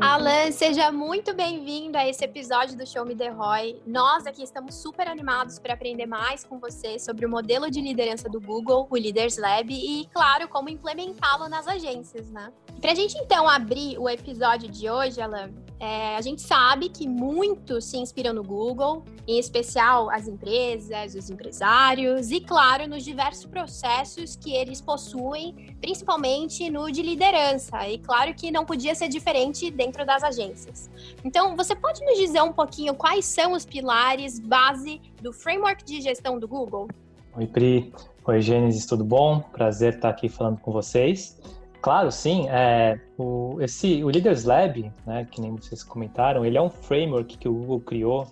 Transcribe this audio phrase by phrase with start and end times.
[0.00, 3.82] Alan, seja muito bem-vindo a esse episódio do Show Me The Roy.
[3.84, 8.28] Nós aqui estamos super animados para aprender mais com você sobre o modelo de liderança
[8.28, 12.52] do Google, o Leaders Lab, e, claro, como implementá-lo nas agências, né?
[12.80, 15.50] Para a gente, então, abrir o episódio de hoje, Alan,
[15.84, 21.28] é, a gente sabe que muitos se inspiram no Google, em especial as empresas, os
[21.28, 27.86] empresários e, claro, nos diversos processos que eles possuem, principalmente no de liderança.
[27.86, 30.88] E claro que não podia ser diferente dentro das agências.
[31.22, 36.00] Então, você pode nos dizer um pouquinho quais são os pilares base do framework de
[36.00, 36.88] gestão do Google?
[37.36, 37.92] Oi, Pri.
[38.24, 39.40] Oi, Gênesis, tudo bom?
[39.52, 41.38] Prazer estar aqui falando com vocês.
[41.84, 42.48] Claro, sim.
[42.48, 47.36] É, o, esse, o Leaders Lab, né, que nem vocês comentaram, ele é um framework
[47.36, 48.26] que o Google criou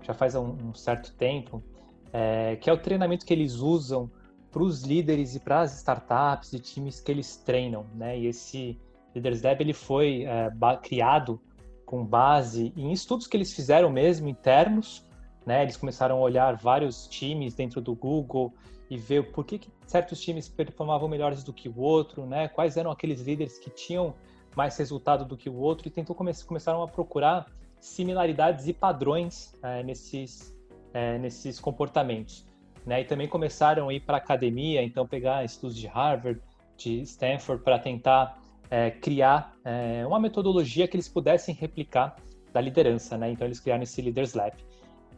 [0.00, 1.62] já faz um, um certo tempo,
[2.10, 4.10] é, que é o treinamento que eles usam
[4.50, 8.18] para os líderes e para as startups e times que eles treinam, né?
[8.18, 8.80] E esse
[9.14, 10.50] Leaders Lab ele foi é,
[10.82, 11.38] criado
[11.84, 15.04] com base em estudos que eles fizeram mesmo internos,
[15.46, 15.62] né?
[15.62, 18.52] Eles começaram a olhar vários times dentro do Google
[18.90, 22.48] e ver por que, que certos times performavam melhores do que o outro, né?
[22.48, 24.14] Quais eram aqueles líderes que tinham
[24.56, 27.46] mais resultado do que o outro e tentou come começaram a procurar
[27.80, 30.54] similaridades e padrões é, nesses
[30.92, 32.46] é, nesses comportamentos,
[32.86, 33.00] né?
[33.00, 36.40] E também começaram a ir para academia, então pegar estudos de Harvard,
[36.76, 38.38] de Stanford para tentar
[38.70, 42.16] é, criar é, uma metodologia que eles pudessem replicar
[42.52, 43.30] da liderança, né?
[43.30, 44.56] Então eles criaram esse Leaders Lab.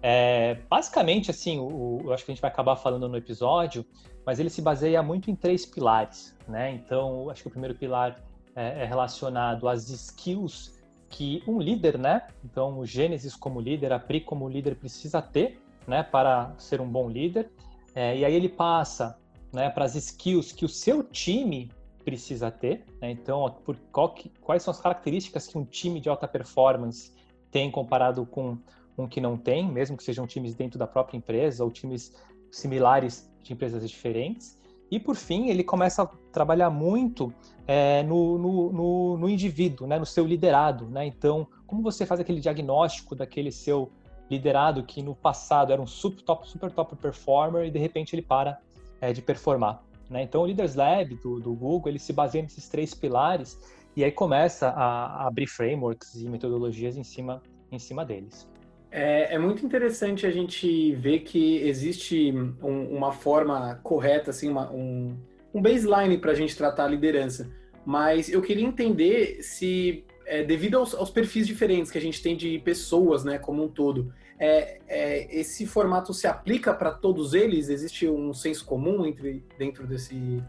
[0.03, 3.85] É, basicamente, assim, o, eu acho que a gente vai acabar falando no episódio,
[4.25, 6.73] mas ele se baseia muito em três pilares, né?
[6.73, 8.23] Então, acho que o primeiro pilar
[8.55, 10.77] é, é relacionado às skills
[11.09, 12.27] que um líder, né?
[12.45, 16.03] Então, o Gênesis como líder, a Pri como líder precisa ter, né?
[16.03, 17.51] Para ser um bom líder.
[17.95, 19.19] É, e aí ele passa,
[19.53, 19.71] né?
[19.71, 21.71] Para as skills que o seu time
[22.07, 22.85] precisa ter.
[23.01, 23.11] Né?
[23.11, 23.77] Então, por
[24.15, 27.13] que, quais são as características que um time de alta performance
[27.51, 28.57] tem comparado com
[28.99, 32.15] um que não tem, mesmo que sejam times dentro da própria empresa ou times
[32.51, 34.59] similares de empresas diferentes.
[34.91, 37.33] E por fim, ele começa a trabalhar muito
[37.67, 40.87] é, no, no, no, no, indivíduo, né, no seu liderado.
[40.87, 41.07] Né?
[41.07, 43.91] Então, como você faz aquele diagnóstico daquele seu
[44.31, 48.23] liderado que no passado era um super top, super top performer e de repente ele
[48.23, 48.61] para
[49.01, 49.83] é, de performar.
[50.09, 50.23] Né?
[50.23, 53.59] Então, o Leaders Lab do, do, Google ele se baseia nesses três pilares
[53.97, 57.43] e aí começa a, a abrir frameworks e metodologias em cima,
[57.73, 58.49] em cima deles.
[58.91, 62.33] É, é, muito interessante a gente ver que existe
[62.63, 65.17] um, uma forma correta, assim, uma, um,
[65.53, 67.51] um baseline para a gente tratar a liderança.
[67.85, 72.37] Mas eu queria entender se, é, devido aos, aos, perfis diferentes que a gente tem
[72.37, 77.69] de pessoas, né, como um todo, é, é esse formato se aplica para todos eles?
[77.69, 80.43] Existe um senso comum entre, dentro desse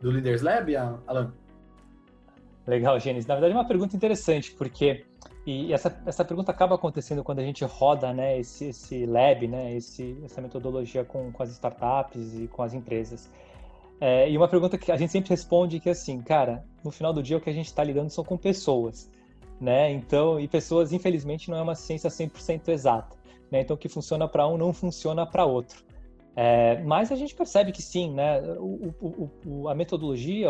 [0.00, 1.32] do Leaders Lab, Alan?
[2.66, 3.26] Legal, Gênesis.
[3.26, 5.04] Na verdade, é uma pergunta interessante, porque
[5.46, 9.74] e essa, essa pergunta acaba acontecendo quando a gente roda né, esse, esse lab, né,
[9.74, 13.30] esse, essa metodologia com, com as startups e com as empresas.
[14.00, 17.12] É, e uma pergunta que a gente sempre responde que é assim, cara, no final
[17.12, 19.10] do dia o que a gente está lidando são com pessoas,
[19.60, 19.92] né?
[19.92, 23.16] Então, e pessoas, infelizmente, não é uma ciência 100% exata,
[23.50, 23.60] né?
[23.60, 25.84] Então, o que funciona para um não funciona para outro.
[26.34, 28.40] É, mas a gente percebe que sim, né?
[28.58, 30.48] O, o, o, a metodologia,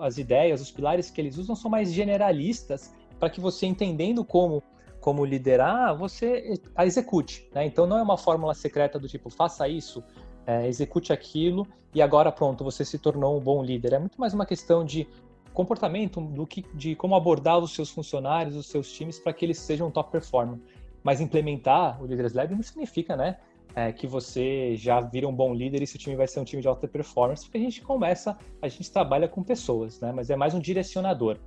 [0.00, 4.62] as ideias, os pilares que eles usam são mais generalistas para que você entendendo como
[5.00, 7.48] como liderar, você a execute.
[7.54, 7.64] Né?
[7.64, 10.02] Então não é uma fórmula secreta do tipo faça isso,
[10.46, 13.92] é, execute aquilo e agora pronto você se tornou um bom líder.
[13.94, 15.06] É muito mais uma questão de
[15.54, 19.58] comportamento, do que de como abordar os seus funcionários, os seus times para que eles
[19.58, 20.58] sejam top performer.
[21.02, 23.38] Mas implementar o Leaders Lab não significa, né,
[23.74, 26.60] é, que você já vira um bom líder e seu time vai ser um time
[26.60, 30.12] de alta performance, porque a gente começa, a gente trabalha com pessoas, né?
[30.12, 31.38] Mas é mais um direcionador.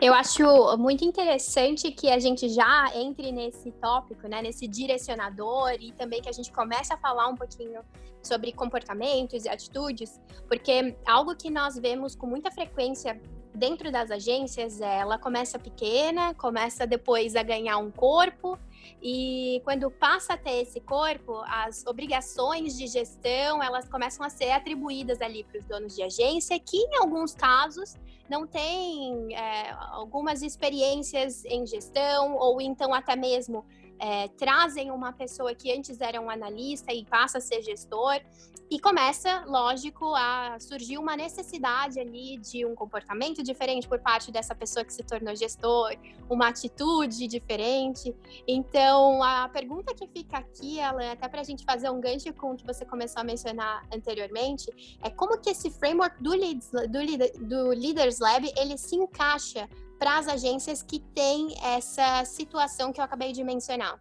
[0.00, 0.42] Eu acho
[0.76, 6.28] muito interessante que a gente já entre nesse tópico, né, nesse direcionador e também que
[6.28, 7.80] a gente comece a falar um pouquinho
[8.22, 13.20] sobre comportamentos e atitudes, porque algo que nós vemos com muita frequência
[13.54, 18.58] dentro das agências é ela começa pequena, começa depois a ganhar um corpo
[19.02, 24.50] e quando passa a ter esse corpo, as obrigações de gestão elas começam a ser
[24.50, 27.94] atribuídas ali para os donos de agência, que em alguns casos
[28.28, 33.64] não têm é, algumas experiências em gestão ou então até mesmo
[33.98, 38.20] é, trazem uma pessoa que antes era um analista e passa a ser gestor,
[38.68, 44.54] e começa, lógico, a surgir uma necessidade ali de um comportamento diferente por parte dessa
[44.56, 45.96] pessoa que se tornou gestor,
[46.28, 48.12] uma atitude diferente.
[48.46, 52.52] Então, a pergunta que fica aqui, Alan, até para a gente fazer um gancho com
[52.52, 54.66] o que você começou a mencionar anteriormente,
[55.00, 60.18] é como que esse framework do, Leads, do, do Leaders Lab ele se encaixa para
[60.18, 63.98] as agências que têm essa situação que eu acabei de mencionar.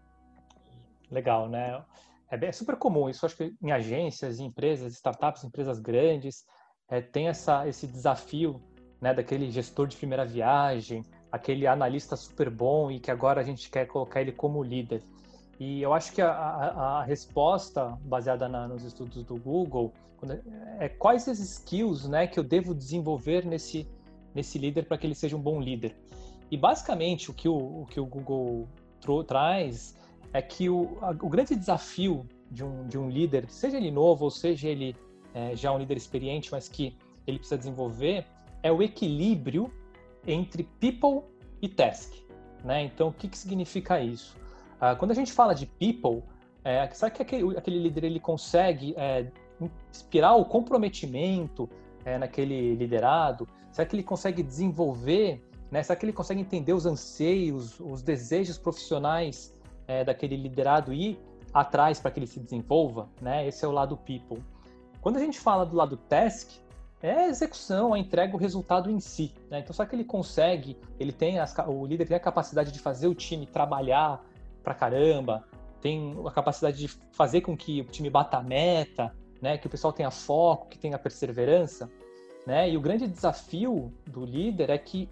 [1.10, 1.84] Legal, né?
[2.30, 6.46] É, bem, é super comum isso, acho que em agências, em empresas, startups, empresas grandes,
[6.90, 8.62] é, tem essa, esse desafio
[9.00, 13.70] né, daquele gestor de primeira viagem, aquele analista super bom e que agora a gente
[13.70, 15.04] quer colocar ele como líder.
[15.60, 19.94] E eu acho que a, a, a resposta baseada na, nos estudos do Google
[20.80, 23.88] é, é quais as skills né, que eu devo desenvolver nesse,
[24.36, 25.96] nesse líder para que ele seja um bom líder.
[26.52, 28.68] E basicamente o que o, o que o Google
[29.28, 29.98] traz
[30.34, 34.26] é que o, a, o grande desafio de um, de um líder, seja ele novo
[34.26, 34.96] ou seja ele
[35.34, 36.96] é, já um líder experiente, mas que
[37.26, 38.26] ele precisa desenvolver,
[38.62, 39.72] é o equilíbrio
[40.28, 41.24] entre people
[41.62, 42.14] e task.
[42.64, 42.84] Né?
[42.84, 44.36] Então, o que, que significa isso?
[44.80, 46.24] Ah, quando a gente fala de people,
[46.64, 49.28] é, sabe que aquele, aquele líder ele consegue é,
[49.92, 51.70] inspirar o comprometimento
[52.04, 53.48] é, naquele liderado?
[53.76, 55.46] Será que ele consegue desenvolver?
[55.70, 55.84] Né?
[55.84, 59.54] Será que ele consegue entender os anseios, os desejos profissionais
[59.86, 61.20] é, daquele liderado e ir
[61.54, 63.10] atrás para que ele se desenvolva?
[63.22, 63.46] Né?
[63.46, 64.42] Esse é o lado people.
[65.02, 66.52] Quando a gente fala do lado task,
[67.02, 69.34] é a execução, a entrega, o resultado em si.
[69.52, 69.60] Né?
[69.60, 73.10] Então, só que ele consegue, ele tem as, o líder tem a capacidade de fazer
[73.10, 74.24] o time trabalhar
[74.64, 75.44] pra caramba,
[75.82, 79.58] tem a capacidade de fazer com que o time bata a meta, né?
[79.58, 81.92] que o pessoal tenha foco, que tenha perseverança.
[82.46, 82.70] Né?
[82.70, 85.10] E o grande desafio do líder é que,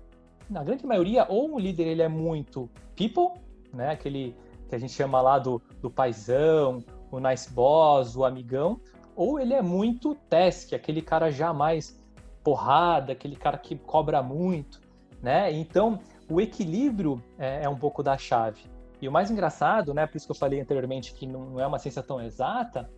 [0.50, 3.39] na grande maioria, ou o líder ele é muito people,
[3.74, 3.91] né?
[3.91, 4.35] aquele
[4.69, 8.80] que a gente chama lá do, do paizão, o nice boss, o amigão,
[9.15, 12.00] ou ele é muito task, aquele cara jamais
[12.44, 14.81] porrada, aquele cara que cobra muito,
[15.21, 15.51] né?
[15.53, 16.00] Então,
[16.30, 18.62] o equilíbrio é, é, um pouco da chave.
[19.01, 21.77] E o mais engraçado, né, por isso que eu falei anteriormente que não é uma
[21.80, 22.89] ciência tão exata,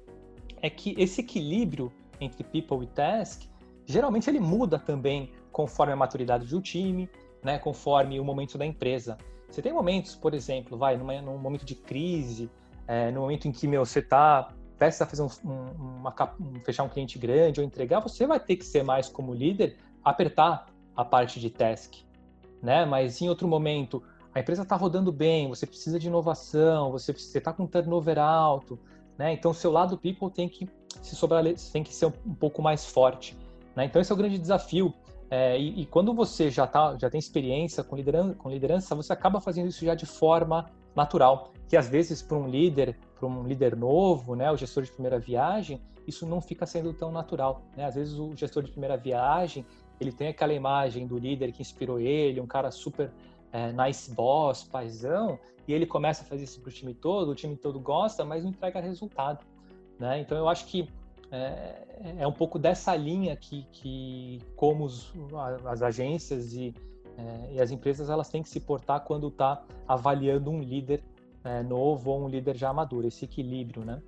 [0.62, 3.44] é que esse equilíbrio entre people e task,
[3.86, 7.10] geralmente ele muda também conforme a maturidade do time,
[7.44, 9.18] né, conforme o momento da empresa.
[9.50, 12.50] Você tem momentos, por exemplo, vai, numa, num momento de crise,
[12.88, 16.60] é, no momento em que meu, você está prestes a fazer um, um, uma, um,
[16.60, 20.68] fechar um cliente grande ou entregar, você vai ter que ser mais como líder, apertar
[20.96, 21.96] a parte de task,
[22.62, 22.86] né?
[22.86, 24.04] Mas em outro momento,
[24.34, 28.80] a empresa está rodando bem, você precisa de inovação, você está com turnover alto,
[29.18, 29.34] né?
[29.34, 30.70] Então, seu lado people tem que
[31.02, 33.38] se sobrar, tem que ser um pouco mais forte,
[33.75, 33.86] né?
[33.86, 34.94] Então, esse é o grande desafio.
[35.30, 39.12] É, e, e, quando você já tá, já tem experiência com liderança, com liderança, você
[39.12, 43.44] acaba fazendo isso já de forma natural, que às vezes para um líder para um
[43.44, 47.63] líder novo, né, o gestor de primeira viagem, isso não fica sendo tão natural.
[47.75, 47.86] Né?
[47.86, 49.66] Às vezes o gestor de primeira viagem
[50.00, 53.12] ele tem aquela imagem do líder que inspirou ele, um cara super
[53.51, 57.36] é, nice boss, paizão, e ele começa a fazer isso para o time todo, o
[57.36, 59.45] time todo gosta, mas não entrega resultado.
[59.98, 60.19] Né?
[60.19, 60.89] Então eu acho que
[61.31, 65.13] é, é um pouco dessa linha que, que como os,
[65.66, 66.74] as agências e,
[67.18, 71.01] é, e as empresas elas têm que se portar quando está avaliando um líder
[71.44, 74.01] é, novo ou um líder já maduro, esse equilíbrio, né?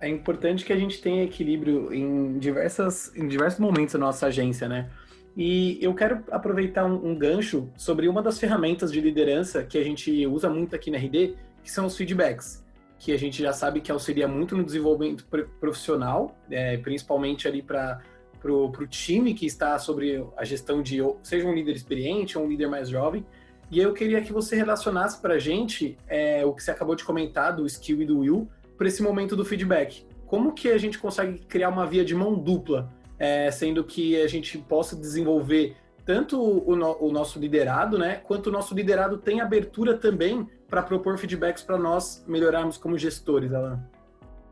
[0.00, 4.68] É importante que a gente tenha equilíbrio em, diversas, em diversos momentos da nossa agência,
[4.68, 4.90] né?
[5.36, 9.84] E eu quero aproveitar um, um, gancho sobre uma das ferramentas de liderança que a
[9.84, 12.64] gente usa muito aqui na RD, que são os feedbacks,
[12.98, 15.26] que a gente já sabe que auxilia muito no desenvolvimento
[15.60, 18.00] profissional, é, principalmente ali para
[18.44, 22.68] o time que está sobre a gestão de, seja um líder experiente ou um líder
[22.68, 23.24] mais jovem,
[23.70, 27.04] e eu queria que você relacionasse para a gente é, o que você acabou de
[27.04, 28.48] comentar do skill e do will
[28.78, 30.06] para esse momento do feedback.
[30.26, 34.26] Como que a gente consegue criar uma via de mão dupla, é, sendo que a
[34.28, 39.40] gente possa desenvolver tanto o, no, o, nosso liderado, né, quanto o nosso liderado tem
[39.40, 43.82] abertura também para propor feedbacks para nós melhorarmos como gestores, Alan?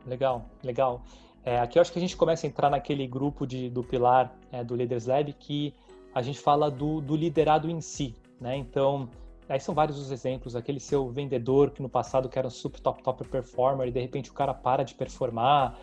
[0.05, 1.03] Legal, legal.
[1.43, 4.35] É, aqui eu acho que a gente começa a entrar naquele grupo de, do pilar
[4.51, 5.73] é, do Leaders Lab que
[6.13, 8.55] a gente fala do, do liderado em si, né?
[8.55, 9.09] Então,
[9.47, 10.55] aí são vários os exemplos.
[10.55, 13.99] Aquele seu vendedor que no passado que era um super top top performer e de
[13.99, 15.77] repente o cara para de performar,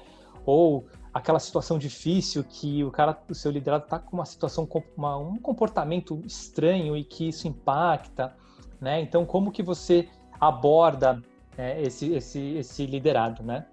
[0.45, 5.17] ou aquela situação difícil que o cara, o seu liderado está com uma situação, uma,
[5.17, 8.35] um comportamento estranho e que isso impacta,
[8.81, 9.01] né?
[9.01, 10.09] Então, como que você
[10.43, 11.23] aborda
[11.57, 13.65] é, esse, esse, esse liderado, né?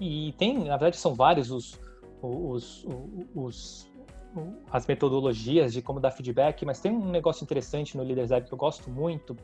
[0.00, 1.78] E tem, na verdade, são vários os,
[2.22, 2.86] os,
[3.34, 3.92] os,
[4.70, 8.54] as metodologias de como dar feedback, mas tem um negócio interessante no Leaders Lab que
[8.54, 9.36] eu gosto muito,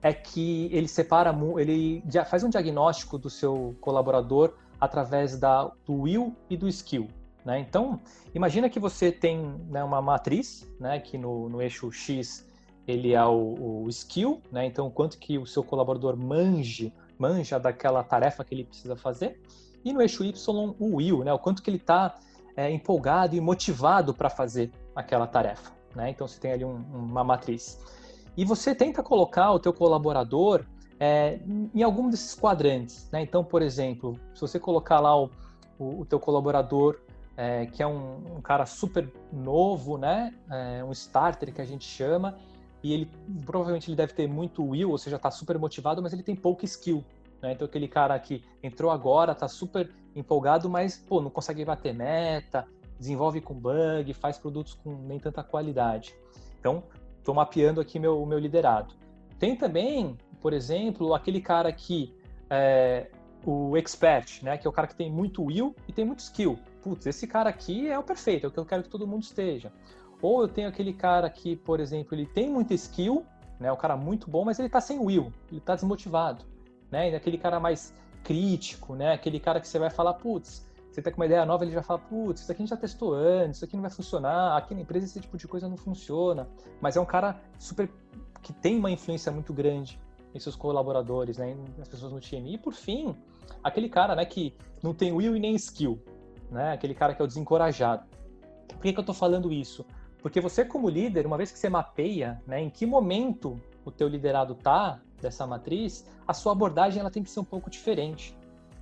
[0.00, 2.00] é que ele separa, ele
[2.30, 7.08] faz um diagnóstico do seu colaborador através da, do will e do skill.
[7.44, 7.58] Né?
[7.58, 8.00] Então,
[8.32, 12.47] imagina que você tem né, uma matriz, né, que no, no eixo X
[12.88, 14.64] ele é o, o skill, né?
[14.64, 19.38] então quanto que o seu colaborador manje, manja daquela tarefa que ele precisa fazer,
[19.84, 21.32] e no eixo Y o will, né?
[21.32, 22.14] o quanto que ele está
[22.56, 25.70] é, empolgado e motivado para fazer aquela tarefa.
[25.94, 26.10] Né?
[26.10, 27.78] Então você tem ali um, uma matriz.
[28.34, 30.64] E você tenta colocar o teu colaborador
[30.98, 31.40] é,
[31.74, 33.08] em algum desses quadrantes.
[33.12, 33.22] Né?
[33.22, 35.30] Então, por exemplo, se você colocar lá o,
[35.78, 36.98] o, o teu colaborador,
[37.36, 40.34] é, que é um, um, cara super novo, né?
[40.50, 42.36] É, um starter que a gente chama,
[42.82, 43.10] e ele
[43.44, 46.64] provavelmente ele deve ter muito will, ou seja, está super motivado, mas ele tem pouca
[46.64, 47.04] skill.
[47.42, 47.52] Né?
[47.52, 52.66] Então, aquele cara que entrou agora, está super empolgado, mas pô, não consegue bater meta,
[52.98, 56.14] desenvolve com bug, faz produtos com nem tanta qualidade.
[56.58, 56.82] Então,
[57.18, 58.94] estou mapeando aqui meu, meu liderado.
[59.38, 62.14] Tem também por exemplo, aquele cara que
[62.50, 63.08] é
[63.44, 66.58] o expert, né, que é o cara que tem muito will e tem muito skill.
[66.82, 69.22] Putz, esse cara aqui é o perfeito, é o que eu quero que todo mundo
[69.22, 69.72] esteja.
[70.20, 73.24] Ou eu tenho aquele cara que, por exemplo, ele tem muita skill,
[73.58, 76.44] né, o cara muito bom, mas ele está sem will, ele está desmotivado,
[76.90, 77.10] né?
[77.10, 81.12] E aquele cara mais crítico, né, aquele cara que você vai falar, putz, você tá
[81.12, 83.56] com uma ideia nova, ele já fala, putz, isso aqui a gente já testou antes,
[83.56, 86.48] isso aqui não vai funcionar, aqui na empresa esse tipo de coisa não funciona.
[86.80, 87.88] Mas é um cara super
[88.42, 90.00] que tem uma influência muito grande
[90.34, 92.54] em seus colaboradores, né, nas pessoas no time.
[92.54, 93.14] E por fim,
[93.62, 96.02] aquele cara, né, que não tem will e nem skill,
[96.50, 98.04] né, aquele cara que é o desencorajado.
[98.66, 99.86] Por que, que eu estou falando isso?
[100.22, 104.08] Porque você como líder, uma vez que você mapeia, né, em que momento o teu
[104.08, 108.36] liderado tá dessa matriz, a sua abordagem ela tem que ser um pouco diferente,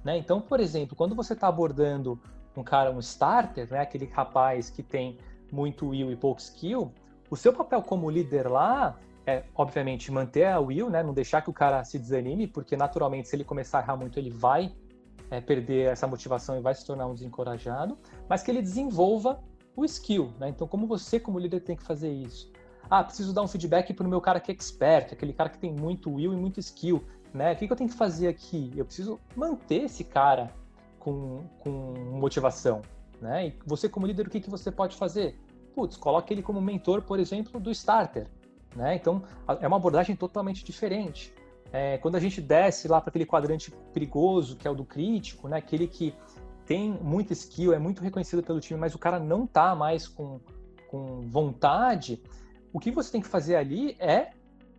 [0.05, 0.17] né?
[0.17, 2.19] Então, por exemplo, quando você está abordando
[2.57, 5.19] um cara, um starter, né, aquele rapaz que tem
[5.53, 6.93] muito will e pouco skill,
[7.31, 11.03] o seu papel como líder lá é, obviamente, manter a will, né?
[11.03, 14.19] Não deixar que o cara se desanime, porque naturalmente, se ele começar a errar muito,
[14.19, 14.73] ele vai
[15.31, 19.43] é, perder essa motivação e vai se tornar um desencorajado, mas que ele desenvolva
[19.77, 20.49] o skill, né?
[20.49, 22.51] Então, como você, como líder, tem que fazer isso?
[22.89, 25.59] Ah, preciso dar um feedback para o meu cara que é expert, aquele cara que
[25.59, 27.05] tem muito will e muito skill,
[27.35, 27.53] né?
[27.53, 28.73] O que, que eu tenho que fazer aqui?
[28.77, 30.51] Eu preciso manter esse cara
[30.99, 31.71] com, com
[32.13, 32.81] motivação,
[33.21, 33.49] né?
[33.49, 35.39] E você, como líder, o que, que você pode fazer?
[35.75, 38.27] Putz, coloque ele como mentor, por exemplo, do starter,
[38.75, 38.95] né?
[38.95, 39.23] Então,
[39.61, 41.35] é uma abordagem totalmente diferente.
[41.73, 45.49] É, quando a gente desce lá para aquele quadrante perigoso, que é o do crítico,
[45.49, 45.59] né?
[45.59, 46.15] aquele que
[46.67, 50.41] tem muita skill, é muito reconhecido pelo time, mas o cara não está mais com,
[50.89, 52.23] com vontade,
[52.73, 54.31] o que você tem que fazer ali é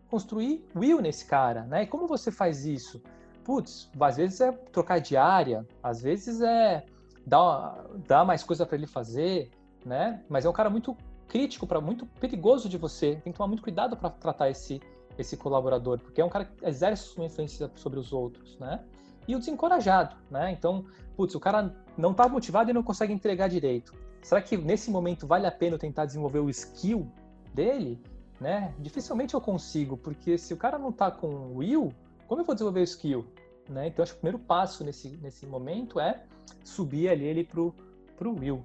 [0.09, 1.63] construir will nesse cara.
[1.63, 1.83] Né?
[1.83, 3.01] E como você faz isso?
[3.43, 6.85] Putz, às vezes é trocar de área, às vezes é
[7.25, 9.49] dar, dar mais coisa para ele fazer,
[9.85, 10.21] né?
[10.27, 10.97] Mas é um cara muito
[11.29, 13.15] crítico, para muito perigoso de você.
[13.23, 14.81] Tem que tomar muito cuidado para tratar esse
[15.17, 18.83] esse colaborador, porque é um cara que exerce uma influência sobre os outros, né?
[19.27, 20.51] E o desencorajado, né?
[20.51, 23.93] Então, putz, o cara não está motivado e não consegue entregar direito.
[24.21, 27.11] Será que nesse momento vale a pena tentar desenvolver o skill
[27.53, 28.01] dele?
[28.39, 28.73] Né?
[28.79, 31.91] Dificilmente eu consigo, porque se o cara não está com o will,
[32.27, 33.25] como eu vou desenvolver o skill?
[33.69, 33.87] Né?
[33.87, 36.23] Então, acho que o primeiro passo nesse, nesse momento é
[36.63, 37.73] subir ali ele pro,
[38.15, 38.63] pro will.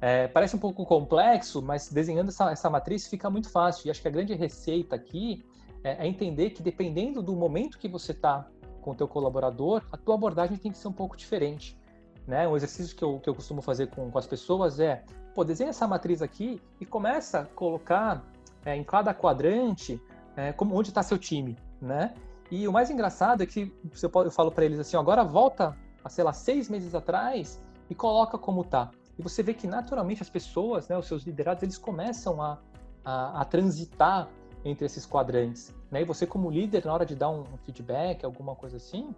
[0.00, 3.86] É, parece um pouco complexo, mas desenhando essa, essa, matriz fica muito fácil.
[3.86, 5.44] E acho que a grande receita aqui
[5.84, 8.48] é, é entender que dependendo do momento que você está
[8.82, 11.78] com o teu colaborador, a tua abordagem tem que ser um pouco diferente.
[12.26, 12.46] Né?
[12.46, 15.02] Um exercício que eu, que eu costumo fazer com, com as pessoas é,
[15.34, 18.22] pô, desenha essa matriz aqui e começa a colocar
[18.64, 20.00] é, em cada quadrante
[20.36, 22.14] é, como, onde está seu time, né?
[22.50, 23.72] E o mais engraçado é que
[24.02, 25.74] eu falo para eles assim, agora volta,
[26.08, 28.90] sei lá, seis meses atrás e coloca como tá.
[29.18, 32.58] E você vê que naturalmente as pessoas, né, os seus liderados, eles começam a,
[33.04, 34.28] a, a transitar
[34.64, 35.74] entre esses quadrantes.
[35.90, 36.02] Né?
[36.02, 39.14] E você, como líder, na hora de dar um, feedback, alguma coisa assim,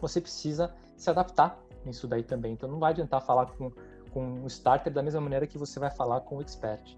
[0.00, 2.52] você precisa se adaptar nisso daí também.
[2.52, 3.70] Então não vai adiantar falar com,
[4.12, 6.96] com o starter da mesma maneira que você vai falar com o expert.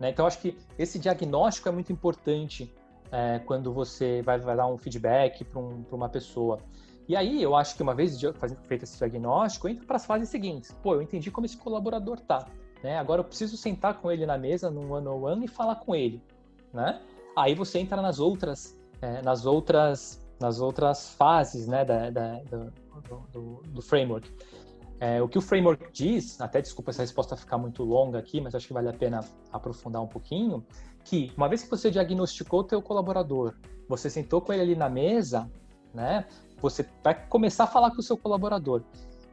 [0.00, 0.10] Né?
[0.10, 2.72] Então acho que esse diagnóstico é muito importante
[3.10, 6.58] é, quando você vai, vai, dar um feedback para um, uma pessoa.
[7.08, 8.20] E aí, eu acho que uma vez
[8.64, 10.72] feito esse diagnóstico, entra para as fases seguintes.
[10.82, 12.46] Pô, eu entendi como esse colaborador tá.
[12.82, 12.98] Né?
[12.98, 15.94] Agora eu preciso sentar com ele na mesa, num ano on one e falar com
[15.94, 16.22] ele.
[16.72, 17.00] Né?
[17.38, 22.72] Aí você entra nas outras, é, nas outras, nas outras fases né, da, da do,
[23.32, 24.28] do, do, framework.
[24.98, 28.54] É, o que o framework diz, até desculpa essa resposta ficar muito longa aqui, mas
[28.54, 30.66] acho que vale a pena aprofundar um pouquinho,
[31.04, 33.54] que uma vez que você diagnosticou o teu colaborador,
[33.88, 35.48] você sentou com ele ali na mesa,
[35.94, 36.26] né?
[36.60, 38.82] você vai começar a falar com o seu colaborador.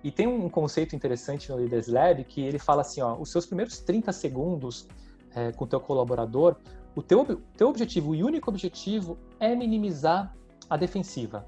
[0.04, 3.48] E tem um conceito interessante no Leaders Lab que ele fala assim, ó, os seus
[3.48, 4.88] primeiros 30 segundos
[5.34, 6.56] é, com o teu colaborador,
[6.96, 10.36] o teu, teu objetivo e único objetivo é minimizar
[10.70, 11.46] a defensiva.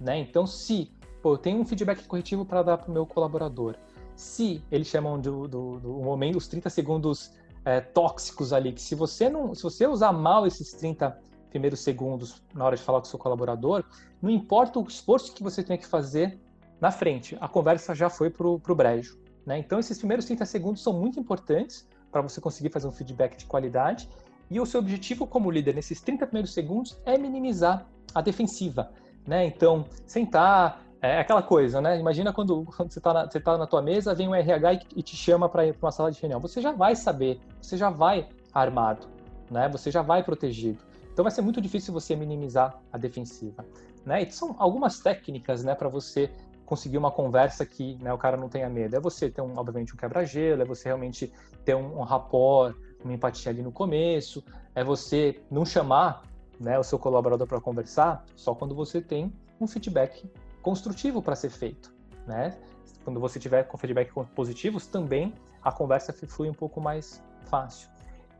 [0.00, 0.18] Né?
[0.18, 3.76] Então, se pô, eu tenho um feedback corretivo para dar para o meu colaborador,
[4.14, 7.32] se eles chamam do, do, do momento, os 30 segundos
[7.64, 11.18] é, tóxicos ali, que se você não, se você usar mal esses 30
[11.50, 13.84] primeiros segundos na hora de falar com o seu colaborador,
[14.20, 16.38] não importa o esforço que você tenha que fazer
[16.80, 19.18] na frente, a conversa já foi para o brejo.
[19.46, 19.58] Né?
[19.58, 23.46] Então, esses primeiros 30 segundos são muito importantes para você conseguir fazer um feedback de
[23.46, 24.08] qualidade.
[24.54, 28.92] E o seu objetivo como líder nesses 30 primeiros segundos é minimizar a defensiva.
[29.26, 29.46] Né?
[29.46, 31.98] Então, sentar, é aquela coisa, né?
[31.98, 34.80] Imagina quando, quando você está na, você tá na tua mesa, vem um RH e,
[34.94, 36.38] e te chama para ir para uma sala de reunião.
[36.38, 39.08] Você já vai saber, você já vai armado,
[39.50, 39.68] né?
[39.70, 40.78] Você já vai protegido.
[41.12, 43.64] Então vai ser muito difícil você minimizar a defensiva,
[44.06, 44.22] né?
[44.22, 46.30] E são algumas técnicas, né, para você
[46.64, 48.94] conseguir uma conversa que né, o cara não tenha medo.
[48.94, 51.32] É você ter, um, obviamente, um quebra-gelo, é você realmente
[51.64, 54.42] ter um, um rapport, uma empatia ali no começo,
[54.74, 56.22] é você não chamar
[56.58, 60.28] né, o seu colaborador para conversar só quando você tem um feedback
[60.62, 61.94] construtivo para ser feito,
[62.26, 62.56] né?
[63.04, 67.88] Quando você tiver com feedback positivos, também a conversa flui um pouco mais fácil.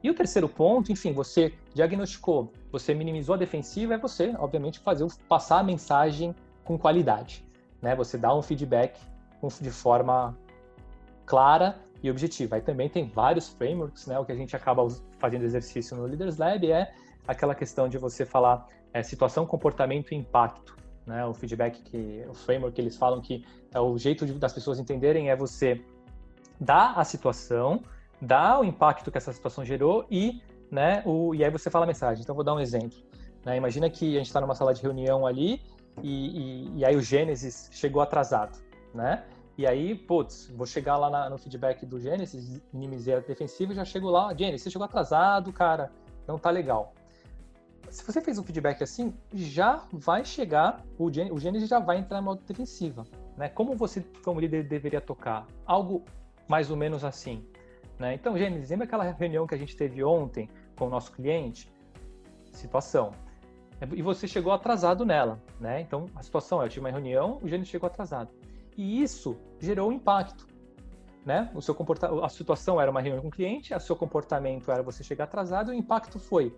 [0.02, 5.06] E o terceiro ponto, enfim, você diagnosticou, você minimizou a defensiva, é você, obviamente, fazer
[5.28, 7.46] passar a mensagem com qualidade,
[7.80, 7.94] né?
[7.94, 8.98] Você dá um feedback
[9.60, 10.36] de forma
[11.26, 12.56] clara e objetiva.
[12.56, 14.18] Aí também tem vários frameworks, né?
[14.18, 14.86] O que a gente acaba
[15.18, 16.92] fazendo exercício no Leaders Lab é
[17.26, 20.74] aquela questão de você falar é, situação, comportamento e impacto
[21.06, 21.24] né?
[21.26, 24.78] O feedback que o framework que eles falam que é o jeito de, das pessoas
[24.78, 25.82] entenderem é você
[26.58, 27.82] dar a situação,
[28.20, 31.86] dar o impacto que essa situação gerou e, né, o, e aí você fala a
[31.86, 32.22] mensagem.
[32.22, 32.96] Então vou dar um exemplo.
[33.44, 33.56] Né?
[33.56, 35.60] Imagina que a gente está numa sala de reunião ali
[36.02, 38.58] e, e, e, aí o Gênesis chegou atrasado,
[38.94, 39.24] né?
[39.56, 43.76] E aí, putz, vou chegar lá na, no feedback do Gênesis, minimizei a defensiva e
[43.76, 45.92] já chego lá, Gênesis, você chegou atrasado, cara,
[46.26, 46.92] não tá legal
[47.94, 52.18] se você fez um feedback assim, já vai chegar, o, o Gênesis já vai entrar
[52.18, 53.04] em modo defensiva.
[53.36, 53.48] Né?
[53.48, 55.46] Como você, como líder, deveria tocar?
[55.64, 56.04] Algo
[56.48, 57.46] mais ou menos assim.
[57.96, 58.14] Né?
[58.14, 61.72] Então, Gênesis, lembra aquela reunião que a gente teve ontem com o nosso cliente?
[62.50, 63.12] Situação.
[63.92, 65.40] E você chegou atrasado nela.
[65.60, 65.80] Né?
[65.80, 68.30] Então, a situação é, eu tive uma reunião, o Gênesis chegou atrasado.
[68.76, 70.46] E isso gerou impacto.
[71.24, 71.50] Né?
[71.54, 72.08] O seu comporta...
[72.24, 75.72] A situação era uma reunião com o cliente, o seu comportamento era você chegar atrasado,
[75.72, 76.54] e o impacto foi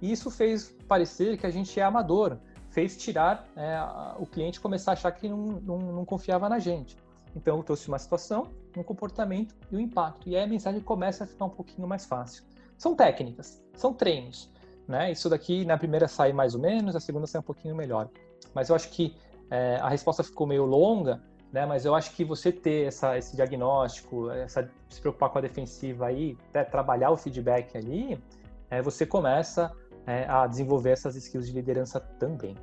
[0.00, 2.38] e isso fez parecer que a gente é amador,
[2.70, 3.78] fez tirar é,
[4.18, 6.96] o cliente começar a achar que não, não, não, confiava na gente.
[7.36, 10.28] Então, eu trouxe uma situação, um comportamento e um impacto.
[10.28, 12.44] E aí a mensagem começa a ficar um pouquinho mais fácil.
[12.76, 14.50] São técnicas, são treinos.
[14.88, 15.12] Né?
[15.12, 18.08] Isso daqui, na primeira sai mais ou menos, a segunda sai um pouquinho melhor.
[18.54, 19.14] Mas eu acho que
[19.50, 21.66] é, a resposta ficou meio longa, né?
[21.66, 26.06] mas eu acho que você ter essa, esse diagnóstico, essa, se preocupar com a defensiva
[26.06, 28.18] aí, até trabalhar o feedback ali,
[28.70, 29.72] é, você começa
[30.06, 32.54] é, a desenvolver essas skills de liderança também.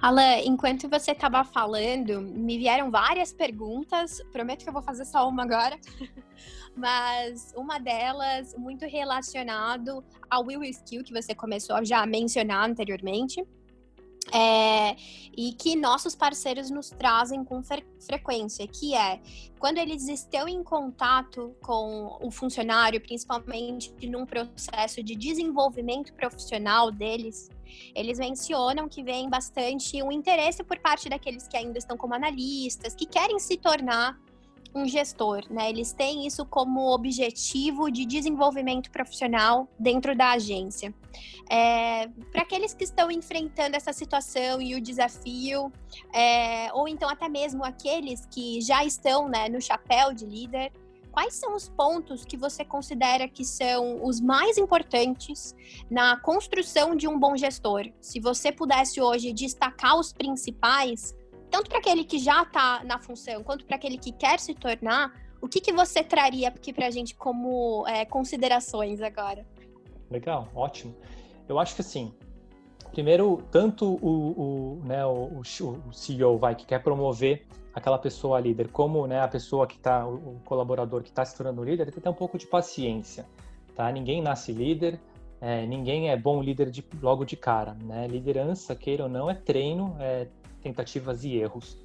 [0.00, 4.22] Alan, enquanto você estava falando, me vieram várias perguntas.
[4.32, 5.76] Prometo que eu vou fazer só uma agora.
[6.76, 13.44] Mas uma delas muito relacionado ao will skill que você começou já a mencionar anteriormente.
[14.32, 14.94] É,
[15.36, 19.20] e que nossos parceiros nos trazem com fre frequência, que é
[19.58, 27.50] quando eles estão em contato com o funcionário, principalmente num processo de desenvolvimento profissional deles,
[27.94, 32.94] eles mencionam que vem bastante um interesse por parte daqueles que ainda estão como analistas,
[32.94, 34.18] que querem se tornar
[34.74, 35.70] um gestor, né?
[35.70, 40.94] Eles têm isso como objetivo de desenvolvimento profissional dentro da agência.
[41.50, 45.72] É, Para aqueles que estão enfrentando essa situação e o desafio,
[46.12, 50.70] é, ou então até mesmo aqueles que já estão né, no chapéu de líder,
[51.10, 55.52] quais são os pontos que você considera que são os mais importantes
[55.90, 57.90] na construção de um bom gestor?
[58.00, 61.16] Se você pudesse hoje destacar os principais,
[61.48, 65.12] tanto para aquele que já está na função, quanto para aquele que quer se tornar,
[65.40, 69.46] o que, que você traria aqui para a gente como é, considerações agora?
[70.10, 70.94] Legal, ótimo.
[71.48, 72.12] Eu acho que assim,
[72.90, 78.68] primeiro, tanto o, o, né, o, o CEO vai, que quer promover aquela pessoa líder,
[78.68, 82.00] como né, a pessoa que está, o colaborador que está se tornando líder, tem que
[82.00, 83.26] ter um pouco de paciência.
[83.74, 83.90] Tá?
[83.92, 85.00] Ninguém nasce líder,
[85.40, 87.74] é, ninguém é bom líder de, logo de cara.
[87.74, 88.08] Né?
[88.08, 90.26] Liderança, queira ou não, é treino, é
[90.62, 91.78] tentativas e erros,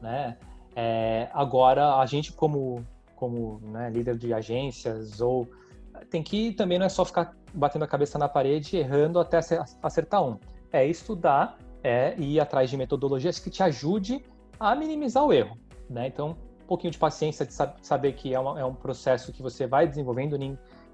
[0.00, 0.36] né?
[0.74, 2.84] É, agora, a gente como,
[3.16, 5.48] como né, líder de agências ou
[6.08, 9.38] tem que também não é só ficar batendo a cabeça na parede errando até
[9.82, 10.38] acertar um.
[10.72, 14.24] É estudar, é ir atrás de metodologias que te ajude
[14.58, 16.06] a minimizar o erro, né?
[16.06, 17.52] Então, um pouquinho de paciência de
[17.82, 20.36] saber que é, uma, é um processo que você vai desenvolvendo,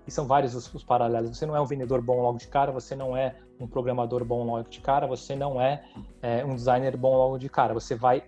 [0.06, 1.36] e são vários os, os, paralelos.
[1.36, 4.44] Você não é um vendedor bom logo de cara, você não é um programador bom
[4.44, 5.84] logo de cara, você não é,
[6.22, 7.72] é um designer bom logo de cara.
[7.74, 8.24] Você vai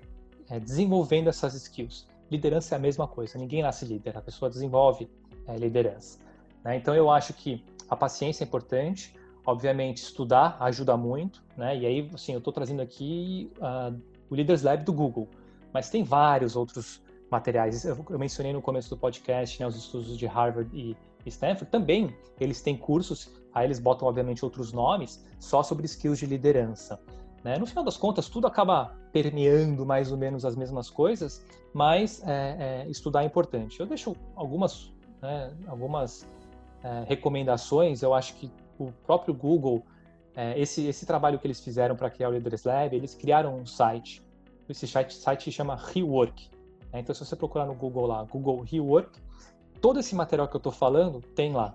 [0.48, 2.06] é, desenvolvendo essas skills.
[2.30, 5.08] Liderança é a mesma coisa, ninguém nasce líder, a pessoa desenvolve
[5.46, 6.18] é, liderança.
[6.64, 6.76] Né?
[6.76, 9.14] Então eu acho que a paciência é importante,
[9.46, 11.76] obviamente estudar ajuda muito, né?
[11.76, 15.26] e aí assim, eu estou trazendo aqui uh, o Leaders Lab do Google,
[15.72, 17.84] mas tem vários outros materiais.
[17.84, 22.60] Eu, mencionei no começo do podcast né, os estudos de Harvard e Stanford, também eles
[22.60, 27.00] têm cursos, aí eles botam obviamente outros nomes, só sobre skills de liderança.
[27.44, 27.56] Né?
[27.58, 32.84] No final das contas, tudo acaba permeando mais ou menos as mesmas coisas, mas é,
[32.86, 33.78] é, estudar é importante.
[33.80, 36.26] Eu deixo algumas, né, algumas
[36.82, 38.02] é, recomendações.
[38.02, 39.84] Eu acho que o próprio Google,
[40.34, 43.66] é, esse, esse trabalho que eles fizeram para criar o Leaders Lab, eles criaram um
[43.66, 44.22] site.
[44.68, 46.50] Esse site, site se chama Rework.
[46.92, 47.00] Né?
[47.00, 49.18] Então, se você procurar no Google lá, Google Rework,
[49.80, 51.74] todo esse material que eu estou falando tem lá.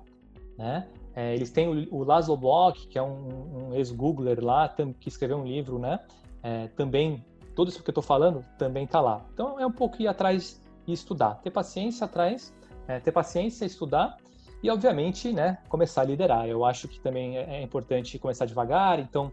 [0.58, 0.88] Né?
[1.16, 5.38] É, eles têm o, o Laszlo Block, que é um, um ex-googler lá, que escreveu
[5.38, 6.00] um livro, né?
[6.42, 7.24] É, também,
[7.56, 9.22] tudo isso que eu estou falando também está lá.
[9.34, 11.36] Então, é um pouco ir atrás e estudar.
[11.36, 12.54] Ter paciência atrás,
[12.88, 14.18] é, ter paciência, estudar
[14.62, 16.48] e, obviamente, né, começar a liderar.
[16.48, 19.32] Eu acho que também é, é importante começar devagar, então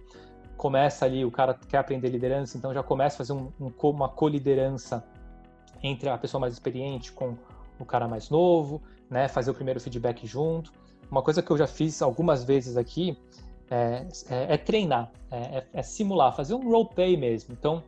[0.56, 4.10] começa ali, o cara quer aprender liderança, então já começa a fazer um, um, uma
[4.10, 5.02] co-liderança
[5.82, 7.34] entre a pessoa mais experiente com
[7.78, 10.70] o cara mais novo, né, fazer o primeiro feedback junto.
[11.10, 13.18] Uma coisa que eu já fiz algumas vezes aqui
[13.70, 17.54] é, é, é treinar, é, é, é simular, fazer um roleplay mesmo.
[17.58, 17.82] Então,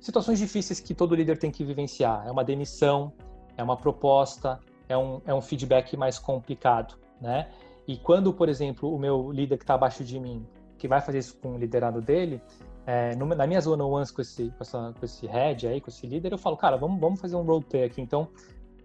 [0.00, 2.26] situações difíceis que todo líder tem que vivenciar.
[2.26, 3.12] É uma demissão,
[3.56, 7.48] é uma proposta, é um, é um feedback mais complicado, né?
[7.86, 11.18] E quando, por exemplo, o meu líder que está abaixo de mim, que vai fazer
[11.18, 12.40] isso com o liderado dele,
[12.86, 15.90] é, no, na minha zona ones com esse, com, essa, com esse head aí, com
[15.90, 18.00] esse líder, eu falo, cara, vamos, vamos fazer um roleplay aqui.
[18.00, 18.28] Então,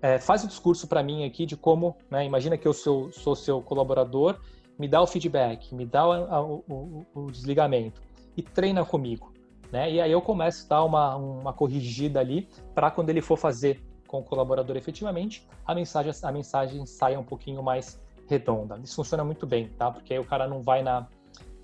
[0.03, 3.37] é, faz o discurso para mim aqui de como, né, imagina que eu sou, sou
[3.37, 4.37] seu colaborador,
[4.77, 8.01] me dá o feedback, me dá o, o, o desligamento
[8.35, 9.31] e treina comigo.
[9.71, 9.93] Né?
[9.93, 13.81] E aí eu começo a dar uma, uma corrigida ali para quando ele for fazer
[14.05, 18.77] com o colaborador efetivamente, a mensagem, a mensagem saia um pouquinho mais redonda.
[18.83, 19.89] Isso funciona muito bem, tá?
[19.89, 21.07] Porque aí o cara não vai na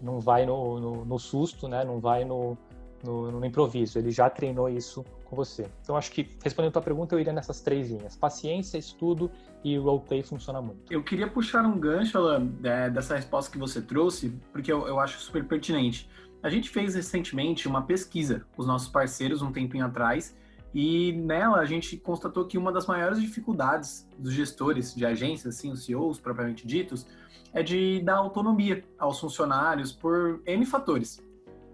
[0.02, 1.84] não vai no, no, no susto, né?
[1.84, 2.58] Não vai no,
[3.04, 3.98] no, no, improviso.
[4.00, 5.70] Ele já treinou isso com você.
[5.82, 8.16] Então, acho que, respondendo a tua pergunta, eu iria nessas três linhas.
[8.16, 9.30] Paciência, estudo
[9.64, 10.92] e roleplay funciona muito.
[10.92, 15.00] Eu queria puxar um gancho, Alan, é, dessa resposta que você trouxe, porque eu, eu
[15.00, 16.10] acho super pertinente.
[16.42, 20.36] A gente fez recentemente uma pesquisa com os nossos parceiros, um tempinho atrás,
[20.74, 25.72] e nela a gente constatou que uma das maiores dificuldades dos gestores de agências, assim,
[25.72, 27.06] os CEOs propriamente ditos,
[27.52, 31.20] é de dar autonomia aos funcionários por N fatores.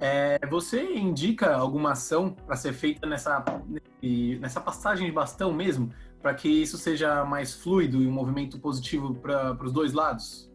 [0.06, 3.44] É, você indica alguma ação para ser feita nessa,
[4.40, 5.90] nessa passagem de bastão mesmo,
[6.22, 10.52] para que isso seja mais fluido e um movimento positivo para os dois lados?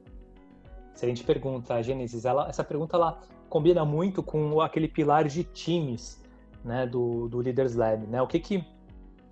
[0.95, 2.25] Excelente pergunta, Gênesis.
[2.25, 6.23] Ela, essa pergunta ela combina muito com aquele pilar de times
[6.65, 8.07] né, do, do Leaders Lab.
[8.07, 8.23] Né?
[8.23, 8.65] O que que,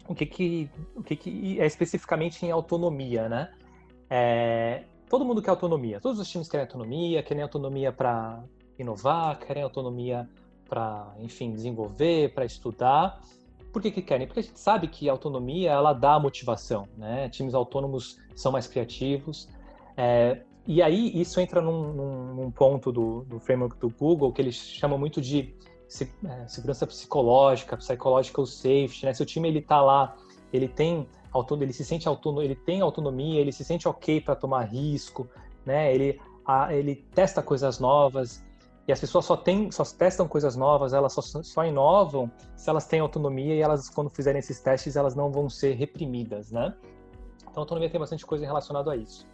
[0.08, 3.28] o que, que, o que, que é especificamente em autonomia?
[3.28, 3.52] Né?
[4.10, 8.42] É, todo mundo quer autonomia, todos os times querem autonomia, querem autonomia para
[8.78, 10.28] inovar, querem autonomia
[10.68, 13.20] para, enfim, desenvolver, para estudar.
[13.72, 14.26] Por que, que querem?
[14.26, 17.28] Porque a gente sabe que a autonomia ela dá motivação, né?
[17.28, 19.48] Times autônomos são mais criativos.
[19.96, 24.42] É, e aí isso entra num, num, num ponto do, do, framework do Google que
[24.42, 25.54] eles chamam muito de
[26.24, 29.14] é, segurança psicológica, psychological safety, né?
[29.14, 30.16] Se o time ele tá lá,
[30.52, 34.34] ele tem autônomo, ele se sente autônomo, ele tem autonomia, ele se sente ok para
[34.34, 35.28] tomar risco,
[35.64, 35.94] né?
[35.94, 38.42] Ele a, ele testa coisas novas,
[38.88, 39.38] e as pessoas só,
[39.70, 44.08] só testam coisas novas, elas só, só inovam se elas têm autonomia e elas, quando
[44.08, 46.74] fizerem esses testes, elas não vão ser reprimidas, né?
[47.42, 49.26] Então, a autonomia tem bastante coisa relacionada a isso.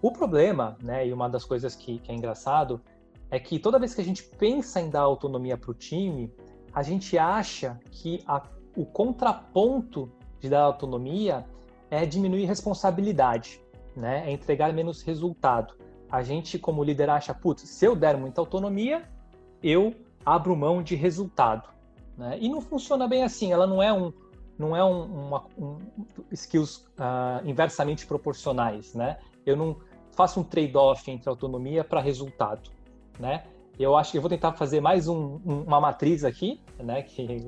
[0.00, 2.80] O problema, né, e uma das coisas que, que é engraçado,
[3.28, 6.32] é que toda vez que a gente pensa em dar autonomia para o time,
[6.72, 8.40] a gente acha que a,
[8.76, 11.44] o contraponto de dar autonomia
[11.90, 13.60] é diminuir responsabilidade,
[13.96, 14.28] né?
[14.28, 15.81] É entregar menos resultado
[16.12, 19.08] a gente, como líder, acha, putz, se eu der muita autonomia,
[19.62, 19.94] eu
[20.26, 21.70] abro mão de resultado.
[22.18, 22.36] Né?
[22.38, 24.12] E não funciona bem assim, ela não é um,
[24.58, 25.78] não é um, uma, um
[26.30, 29.18] skills uh, inversamente proporcionais, né?
[29.46, 29.78] Eu não
[30.14, 32.70] faço um trade-off entre autonomia para resultado,
[33.18, 33.44] né?
[33.78, 37.02] Eu acho que eu vou tentar fazer mais um, um, uma matriz aqui, né?
[37.02, 37.42] Que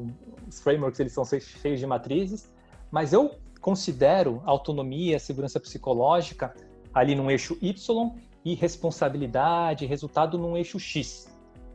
[0.48, 2.50] os frameworks eles são cheios de matrizes,
[2.90, 6.55] mas eu considero autonomia, segurança psicológica
[6.94, 11.28] ali num eixo Y e responsabilidade, resultado num eixo X.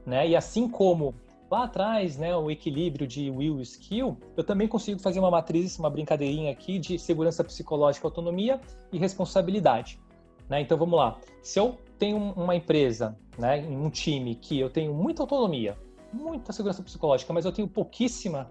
[0.05, 0.29] Né?
[0.29, 1.15] E assim como
[1.49, 5.79] lá atrás, né, o equilíbrio de will e skill, eu também consigo fazer uma matriz,
[5.79, 9.99] uma brincadeirinha aqui de segurança psicológica, autonomia e responsabilidade.
[10.47, 10.61] Né?
[10.61, 11.17] Então vamos lá.
[11.41, 15.75] Se eu tenho uma empresa, né, um time que eu tenho muita autonomia,
[16.13, 18.47] muita segurança psicológica, mas eu tenho pouquíssima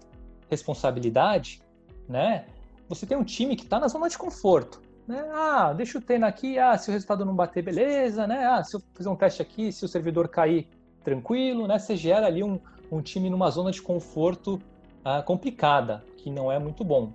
[0.49, 1.61] responsabilidade,
[2.07, 2.45] né?
[2.87, 4.81] Você tem um time que está na zona de conforto.
[5.09, 5.27] Né?
[5.33, 8.45] Ah, deixa eu treinar aqui, ah, se o resultado não bater, beleza, né?
[8.45, 10.67] Ah, se eu fizer um teste aqui, se o servidor cair,
[11.03, 11.79] tranquilo, né?
[11.79, 12.59] Você gera ali um,
[12.91, 14.61] um time numa zona de conforto
[15.03, 17.11] ah, complicada, que não é muito bom.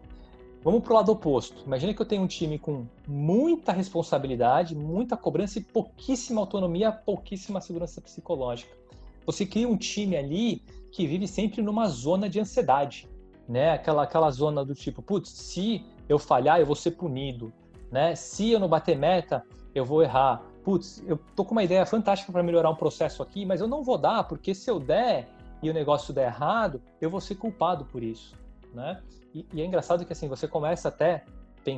[0.64, 1.62] Vamos para o lado oposto.
[1.64, 7.60] Imagina que eu tenho um time com muita responsabilidade, muita cobrança e pouquíssima autonomia, pouquíssima
[7.60, 8.76] segurança psicológica.
[9.24, 13.08] Você cria um time ali que vive sempre numa zona de ansiedade,
[13.48, 13.70] né?
[13.70, 17.52] Aquela, aquela zona do tipo, putz, se eu falhar, eu vou ser punido,
[17.94, 18.16] né?
[18.16, 20.42] Se eu não bater meta, eu vou errar.
[20.64, 23.84] Putz, eu tô com uma ideia fantástica para melhorar um processo aqui, mas eu não
[23.84, 25.28] vou dar, porque se eu der
[25.62, 28.34] e o negócio der errado, eu vou ser culpado por isso,
[28.74, 29.00] né?
[29.32, 31.24] E, e é engraçado que assim, você começa até,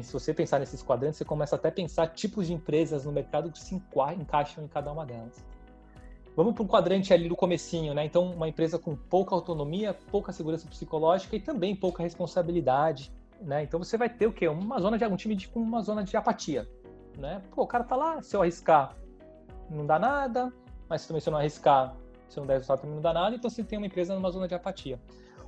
[0.02, 3.50] se você pensar nesses quadrantes, você começa até a pensar tipos de empresas no mercado
[3.50, 5.44] que se encaixam em cada uma delas.
[6.35, 8.07] Vamos para um quadrante ali do comecinho, né?
[8.07, 13.62] Então, uma empresa com pouca autonomia, pouca segurança psicológica e também pouca responsabilidade, né?
[13.62, 14.49] Então você vai ter o quê?
[14.49, 16.68] Uma zona de um time de, com uma zona de apatia,
[17.18, 17.42] né?
[17.55, 18.96] Pô, o cara tá lá, se eu arriscar,
[19.70, 20.53] não dá nada,
[20.88, 21.94] mas também se eu não arriscar,
[22.29, 24.31] se eu não der resultado também não dá nada, então você tem uma empresa numa
[24.31, 25.01] zona de apatia.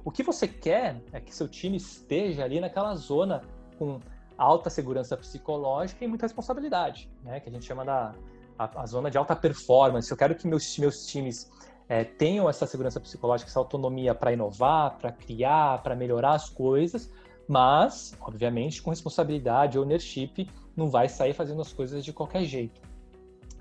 [0.05, 3.43] O que você quer é que seu time esteja ali naquela zona
[3.79, 3.99] com
[4.37, 7.41] alta segurança psicológica e muita responsabilidade, né?
[7.41, 8.15] Que a gente chama da
[8.59, 10.11] a, a zona de alta performance.
[10.11, 11.51] Eu quero que meus, meus times
[11.89, 17.11] é, tenham essa segurança psicológica, essa autonomia para inovar, para criar, para melhorar as coisas,
[17.49, 22.81] mas, obviamente, com responsabilidade, ownership, não vai sair fazendo as coisas de qualquer jeito.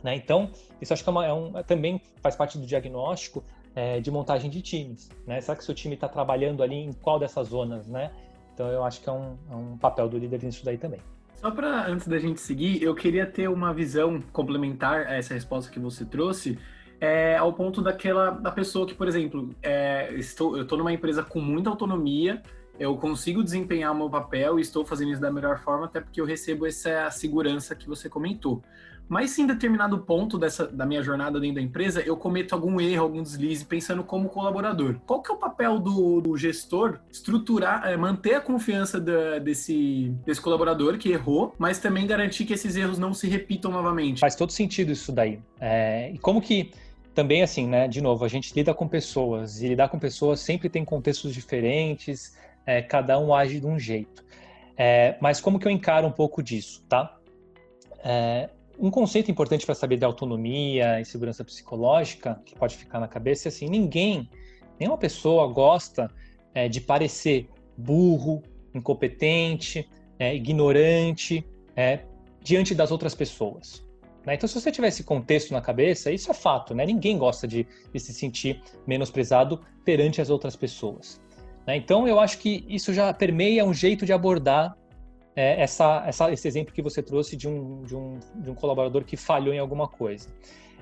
[0.04, 0.16] Né?
[0.16, 4.12] Então, isso acho que é, uma, é um, também faz parte do diagnóstico é, de
[4.12, 5.10] montagem de times.
[5.26, 5.40] Né?
[5.40, 7.88] Será que seu time está trabalhando ali em qual dessas zonas?
[7.88, 8.12] Né?
[8.54, 11.00] Então, eu acho que é um, é um papel do líder nisso daí também.
[11.36, 15.72] Só para antes da gente seguir, eu queria ter uma visão complementar a essa resposta
[15.72, 16.58] que você trouxe,
[17.00, 21.22] é, ao ponto daquela da pessoa que, por exemplo, é, estou, eu estou numa empresa
[21.22, 22.42] com muita autonomia,
[22.80, 26.22] eu consigo desempenhar o meu papel e estou fazendo isso da melhor forma, até porque
[26.22, 28.62] eu recebo essa segurança que você comentou.
[29.10, 32.80] Mas se em determinado ponto dessa, da minha jornada dentro da empresa, eu cometo algum
[32.82, 34.98] erro, algum deslize, pensando como colaborador.
[35.06, 40.14] Qual que é o papel do, do gestor estruturar, é, manter a confiança da, desse,
[40.26, 44.20] desse colaborador que errou, mas também garantir que esses erros não se repitam novamente?
[44.20, 45.40] Faz todo sentido isso daí.
[45.60, 46.72] É, e como que
[47.16, 47.88] também assim, né?
[47.88, 52.36] De novo, a gente lida com pessoas e lidar com pessoas sempre tem contextos diferentes,
[52.68, 54.24] é, cada um age de um jeito.
[54.78, 57.18] É, mas como que eu encaro um pouco disso, tá?
[58.04, 63.08] É, um conceito importante para saber de autonomia e segurança psicológica, que pode ficar na
[63.08, 64.30] cabeça, é assim, ninguém,
[64.80, 66.12] nenhuma pessoa gosta
[66.54, 68.44] é, de parecer burro,
[68.76, 71.44] incompetente, é, ignorante,
[71.76, 72.02] é,
[72.42, 73.84] diante das outras pessoas.
[74.26, 74.36] Né?
[74.36, 76.86] Então, se você tiver esse contexto na cabeça, isso é fato, né?
[76.86, 81.20] Ninguém gosta de, de se sentir menosprezado perante as outras pessoas.
[81.68, 81.76] Né?
[81.76, 84.78] Então, eu acho que isso já permeia um jeito de abordar
[85.36, 89.04] é, essa, essa, esse exemplo que você trouxe de um, de, um, de um colaborador
[89.04, 90.30] que falhou em alguma coisa.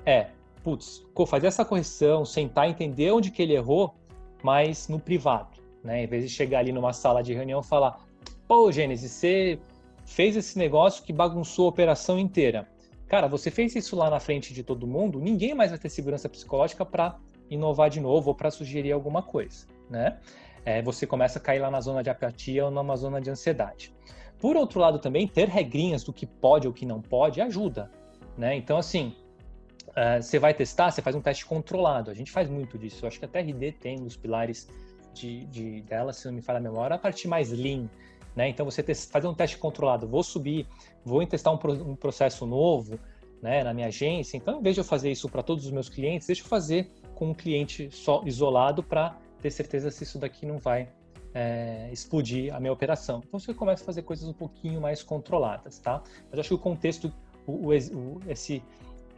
[0.06, 0.28] É,
[0.62, 3.94] putz, fazer essa correção, sentar, entender onde que ele errou,
[4.42, 6.04] mas no privado, né?
[6.04, 7.98] Em vez de chegar ali numa sala de reunião e falar,
[8.46, 9.58] pô, Gênesis, você
[10.04, 12.68] fez esse negócio que bagunçou a operação inteira.
[13.08, 16.28] Cara, você fez isso lá na frente de todo mundo, ninguém mais vai ter segurança
[16.28, 17.16] psicológica para
[17.50, 20.18] inovar de novo ou para sugerir alguma coisa, né?
[20.66, 23.94] É, você começa a cair lá na zona de apatia ou numa zona de ansiedade.
[24.36, 27.88] Por outro lado, também ter regrinhas do que pode ou que não pode ajuda,
[28.36, 28.56] né?
[28.56, 29.14] Então, assim,
[29.90, 32.10] uh, você vai testar, você faz um teste controlado.
[32.10, 33.04] A gente faz muito disso.
[33.04, 34.68] Eu acho que até RD tem os pilares
[35.14, 37.88] de, de, dela, se não me falha a memória, a parte mais lean,
[38.34, 38.48] né?
[38.48, 40.08] Então, você fazer um teste controlado.
[40.08, 40.66] Vou subir,
[41.04, 41.58] vou testar um,
[41.92, 42.98] um processo novo,
[43.40, 44.36] né, na minha agência.
[44.36, 46.90] Então, em vez de eu fazer isso para todos os meus clientes, deixa eu fazer
[47.14, 50.88] com um cliente só isolado para ter certeza se isso daqui não vai
[51.32, 53.22] é, explodir a minha operação.
[53.26, 56.02] Então você começa a fazer coisas um pouquinho mais controladas, tá?
[56.30, 57.12] Mas acho que o contexto,
[57.46, 58.62] o, o, esse,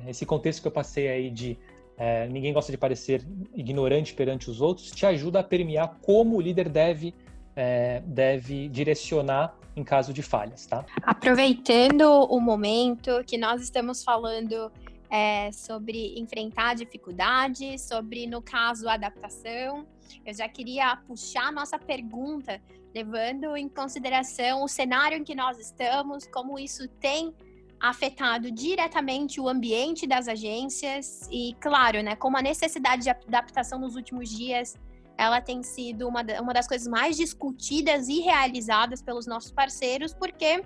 [0.06, 1.58] esse contexto que eu passei aí de
[1.96, 6.40] é, ninguém gosta de parecer ignorante perante os outros, te ajuda a permear como o
[6.40, 7.14] líder deve,
[7.56, 10.84] é, deve direcionar em caso de falhas, tá?
[11.02, 14.70] Aproveitando o momento que nós estamos falando
[15.10, 19.86] é, sobre enfrentar dificuldades, sobre, no caso, adaptação.
[20.24, 22.60] Eu já queria puxar a nossa pergunta,
[22.94, 27.34] levando em consideração o cenário em que nós estamos, como isso tem
[27.80, 33.94] afetado diretamente o ambiente das agências e, claro, né, como a necessidade de adaptação nos
[33.94, 34.74] últimos dias
[35.16, 40.62] ela tem sido uma, uma das coisas mais discutidas e realizadas pelos nossos parceiros, porque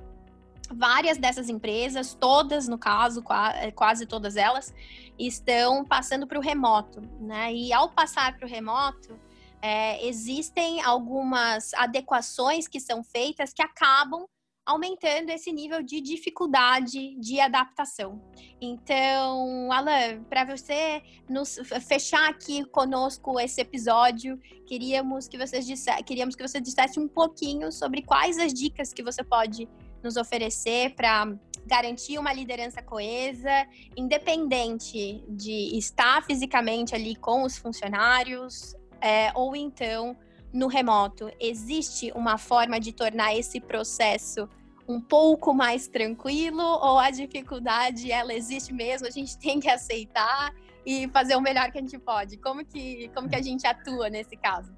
[0.70, 3.24] várias dessas empresas, todas no caso,
[3.60, 4.74] é, quase todas elas,
[5.18, 7.52] estão passando para o remoto, né?
[7.52, 9.18] E ao passar para o remoto,
[9.62, 14.26] é, existem algumas adequações que são feitas que acabam
[14.64, 18.22] aumentando esse nível de dificuldade de adaptação.
[18.60, 25.66] Então, Alan, para você nos fechar aqui conosco esse episódio, queríamos que vocês
[26.06, 29.68] queríamos que você dissesse um pouquinho sobre quais as dicas que você pode
[30.02, 31.26] nos oferecer para
[31.66, 40.16] garantir uma liderança coesa, independente de estar fisicamente ali com os funcionários, é, ou então
[40.52, 41.30] no remoto.
[41.40, 44.48] Existe uma forma de tornar esse processo
[44.88, 50.54] um pouco mais tranquilo ou a dificuldade ela existe mesmo, a gente tem que aceitar
[50.84, 52.36] e fazer o melhor que a gente pode.
[52.36, 54.72] Como que, como que a gente atua nesse caso?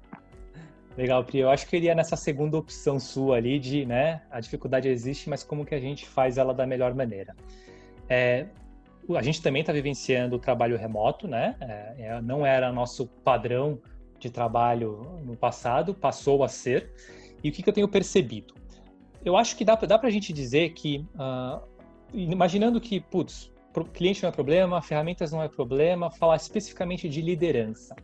[0.97, 1.39] Legal, Pri.
[1.39, 5.43] Eu acho que iria nessa segunda opção sua ali de, né, a dificuldade existe, mas
[5.43, 7.35] como que a gente faz ela da melhor maneira.
[8.07, 8.45] É,
[9.13, 11.55] a gente também está vivenciando o trabalho remoto, né?
[11.59, 13.79] É, é, não era nosso padrão
[14.27, 16.91] de trabalho no passado, passou a ser.
[17.43, 18.53] E o que, que eu tenho percebido?
[19.23, 21.61] Eu acho que dá, dá para a gente dizer que, uh,
[22.13, 23.51] imaginando que, putz,
[23.93, 27.95] cliente não é problema, ferramentas não é problema, falar especificamente de liderança.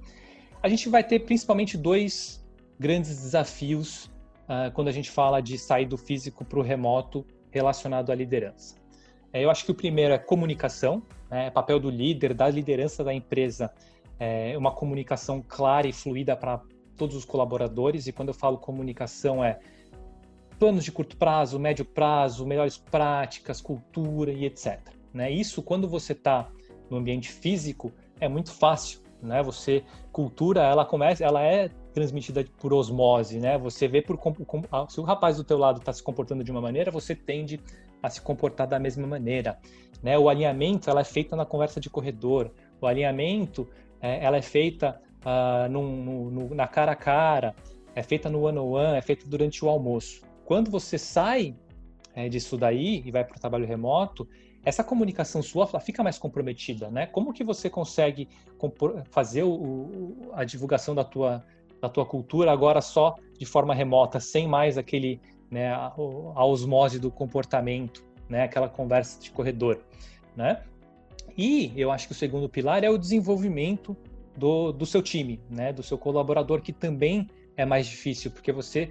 [0.61, 2.45] A gente vai ter principalmente dois
[2.79, 8.11] grandes desafios uh, quando a gente fala de sair do físico para o remoto relacionado
[8.11, 8.75] à liderança.
[9.33, 13.13] É, eu acho que o primeiro é comunicação, né, papel do líder, da liderança da
[13.13, 13.71] empresa,
[14.23, 16.61] é uma comunicação clara e fluida para
[16.95, 18.05] todos os colaboradores.
[18.05, 19.59] E quando eu falo comunicação, é
[20.59, 24.79] planos de curto prazo, médio prazo, melhores práticas, cultura e etc.
[25.11, 25.31] Né?
[25.31, 26.47] Isso, quando você está
[26.87, 28.99] no ambiente físico, é muito fácil.
[29.23, 29.41] Né?
[29.41, 33.57] Você cultura, ela começa, ela é transmitida por osmose, né?
[33.57, 34.17] Você vê por
[34.87, 37.59] se o rapaz do teu lado está se comportando de uma maneira, você tende
[38.01, 39.59] a se comportar da mesma maneira,
[40.01, 40.17] né?
[40.17, 43.67] O alinhamento ela é feita na conversa de corredor, o alinhamento
[44.01, 47.55] é, ela é feita uh, no, no, na cara a cara,
[47.95, 50.21] é feita no one on one, é feita durante o almoço.
[50.45, 51.55] Quando você sai
[52.13, 54.27] é, disso daí e vai para o trabalho remoto,
[54.63, 57.07] essa comunicação sua fica mais comprometida, né?
[57.07, 58.27] Como que você consegue
[59.09, 61.43] fazer o, a divulgação da tua
[61.81, 66.99] da tua cultura agora só de forma remota, sem mais aquele, né, a, a osmose
[66.99, 69.79] do comportamento, né, aquela conversa de corredor,
[70.35, 70.61] né?
[71.37, 73.95] E eu acho que o segundo pilar é o desenvolvimento
[74.35, 78.89] do, do seu time, né, do seu colaborador, que também é mais difícil, porque você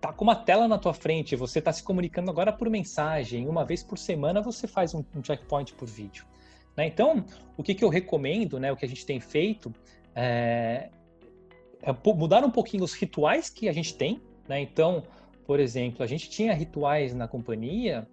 [0.00, 3.64] tá com uma tela na tua frente, você está se comunicando agora por mensagem, uma
[3.64, 6.24] vez por semana você faz um, um checkpoint por vídeo.
[6.76, 6.86] Né?
[6.86, 7.24] Então,
[7.56, 9.72] o que, que eu recomendo, né, o que a gente tem feito,
[10.14, 10.90] é,
[11.82, 14.60] é mudar um pouquinho os rituais que a gente tem, né?
[14.60, 15.04] Então,
[15.46, 18.06] por exemplo, a gente tinha rituais na companhia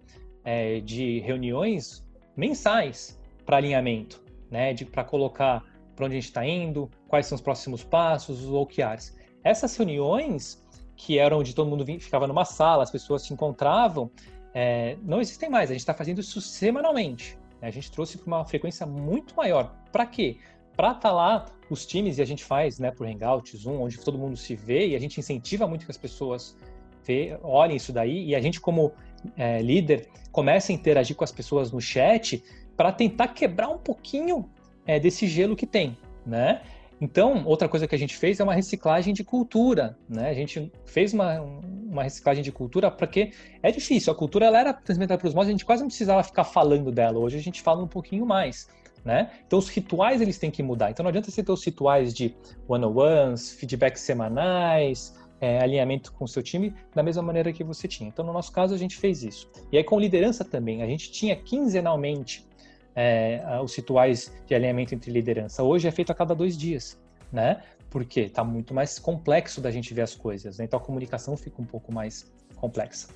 [0.44, 2.04] é, de reuniões
[2.36, 3.17] mensais
[3.48, 4.74] para alinhamento, né?
[4.92, 5.64] Para colocar
[5.96, 9.16] para onde a gente está indo, quais são os próximos passos, os OKRs.
[9.42, 10.62] Essas reuniões
[10.94, 14.10] que eram onde todo mundo ficava numa sala, as pessoas se encontravam,
[14.52, 15.70] é, não existem mais.
[15.70, 17.38] A gente está fazendo isso semanalmente.
[17.58, 17.68] Né?
[17.68, 19.74] A gente trouxe para uma frequência muito maior.
[19.90, 20.36] Para quê?
[20.76, 23.98] para estar tá lá os times e a gente faz, né, por Hangout, Zoom, onde
[23.98, 26.56] todo mundo se vê e a gente incentiva muito que as pessoas
[27.04, 28.92] vê, olhem isso daí e a gente como
[29.36, 32.44] é, líder comece a interagir com as pessoas no chat
[32.78, 34.48] para tentar quebrar um pouquinho
[34.86, 36.62] é, desse gelo que tem, né?
[37.00, 40.30] Então, outra coisa que a gente fez é uma reciclagem de cultura, né?
[40.30, 44.12] A gente fez uma, uma reciclagem de cultura porque é difícil.
[44.12, 47.18] A cultura ela era transmitida para os a gente quase não precisava ficar falando dela.
[47.18, 48.66] Hoje a gente fala um pouquinho mais
[49.04, 49.30] né?
[49.46, 50.90] Então os rituais eles têm que mudar.
[50.90, 52.34] Então não adianta você ter os rituais de
[52.68, 58.08] one-on-ones, feedbacks semanais, é, alinhamento com o seu time da mesma maneira que você tinha.
[58.08, 59.50] Então no nosso caso a gente fez isso.
[59.72, 62.47] E aí com liderança também, a gente tinha quinzenalmente
[62.94, 65.62] é, os rituais de alinhamento entre liderança.
[65.62, 66.98] Hoje é feito a cada dois dias,
[67.32, 67.62] né?
[67.90, 70.58] Porque está muito mais complexo da gente ver as coisas.
[70.58, 70.64] Né?
[70.64, 73.08] Então a comunicação fica um pouco mais complexa.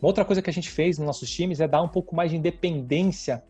[0.00, 2.30] Uma outra coisa que a gente fez nos nossos times é dar um pouco mais
[2.30, 3.42] de independência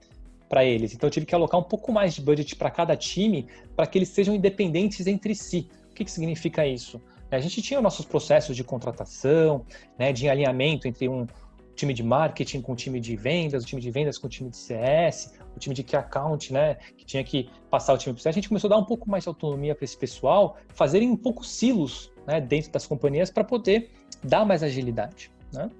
[0.49, 0.95] para eles.
[0.95, 3.99] Então eu tive que alocar um pouco mais de budget para cada time para que
[3.99, 5.69] eles sejam independentes entre si.
[5.91, 7.01] O que, que significa isso?
[7.31, 9.67] A gente tinha nossos processos de contratação,
[9.99, 11.27] né, de alinhamento entre um
[11.79, 14.51] time de marketing com o time de vendas, o time de vendas com o time
[14.51, 18.31] de CS, o time de key account, né, que tinha que passar o time para
[18.31, 21.17] A gente começou a dar um pouco mais de autonomia para esse pessoal, fazerem um
[21.17, 23.91] pouco silos né, dentro das companhias para poder
[24.23, 25.31] dar mais agilidade.
[25.53, 25.71] Né?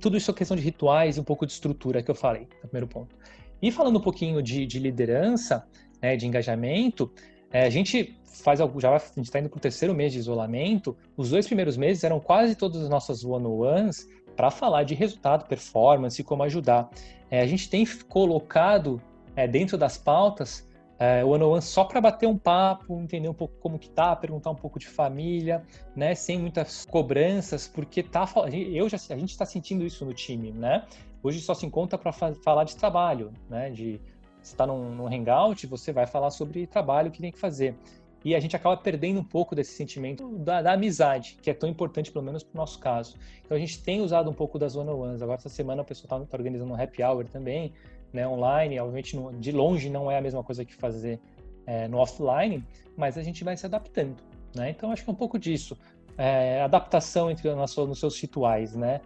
[0.00, 2.68] Tudo isso é questão de rituais e um pouco de estrutura que eu falei, no
[2.68, 3.14] primeiro ponto.
[3.62, 5.64] E falando um pouquinho de, de liderança,
[6.02, 7.10] né, de engajamento,
[7.50, 10.96] é, a gente faz já a gente está indo para o terceiro mês de isolamento.
[11.16, 14.06] Os dois primeiros meses eram quase todas as nossas one-on-ones
[14.36, 16.90] para falar de resultado, performance como ajudar.
[17.30, 19.00] É, a gente tem colocado
[19.34, 20.66] é, dentro das pautas
[20.98, 24.16] é, o One One só para bater um papo, entender um pouco como que tá,
[24.16, 25.62] perguntar um pouco de família,
[25.94, 30.50] né, sem muitas cobranças, porque tá, eu já, a gente está sentindo isso no time,
[30.52, 30.86] né?
[31.22, 33.70] Hoje só se encontra para falar de trabalho, né?
[33.70, 34.00] De
[34.42, 37.76] está num, num hangout, você vai falar sobre trabalho que tem que fazer.
[38.24, 41.68] E a gente acaba perdendo um pouco desse sentimento da, da amizade, que é tão
[41.68, 43.16] importante, pelo menos para o nosso caso.
[43.44, 45.22] Então a gente tem usado um pouco das one-on-ones.
[45.22, 47.72] Agora, essa semana, o pessoal está tá organizando um happy hour também,
[48.12, 48.78] né, online.
[48.80, 51.20] Obviamente, no, de longe não é a mesma coisa que fazer
[51.66, 52.64] é, no offline,
[52.96, 54.16] mas a gente vai se adaptando.
[54.54, 54.70] Né?
[54.70, 55.76] Então, acho que é um pouco disso.
[56.18, 59.02] É, adaptação entre nos seus rituais, né?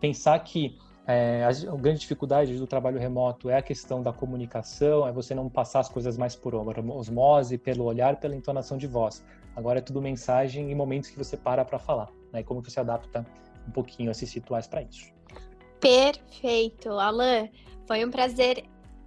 [0.00, 5.06] Pensar que é, a, a, grande dificuldade do trabalho remoto é a questão da comunicação,
[5.06, 9.24] é você não passar as coisas mais por osmose, pelo olhar, pela entonação de voz.
[9.54, 12.40] Agora é tudo mensagem em momentos que você para para falar, né?
[12.40, 13.24] E como você adapta
[13.66, 15.12] um pouquinho esses rituais para isso.
[15.80, 17.48] Perfeito, Alan.
[17.86, 18.64] Foi um prazer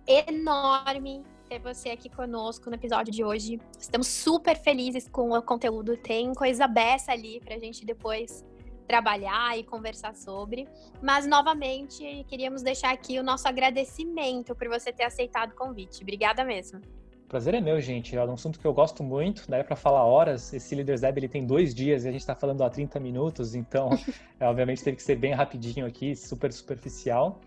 [0.07, 3.59] enorme ter você aqui conosco no episódio de hoje.
[3.77, 5.97] Estamos super felizes com o conteúdo.
[5.97, 8.45] Tem coisa beça ali para a gente depois
[8.89, 10.67] trabalhar e conversar sobre.
[10.99, 16.01] Mas, novamente, queríamos deixar aqui o nosso agradecimento por você ter aceitado o convite.
[16.01, 16.81] Obrigada mesmo.
[17.27, 18.17] Prazer é meu, gente.
[18.17, 20.51] É um assunto que eu gosto muito, daí para falar horas.
[20.51, 23.53] Esse Leaders Lab ele tem dois dias e a gente está falando há 30 minutos,
[23.53, 23.89] então,
[24.39, 27.39] é, obviamente, teve que ser bem rapidinho aqui, super superficial.